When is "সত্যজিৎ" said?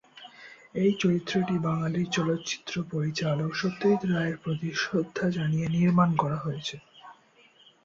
3.61-4.01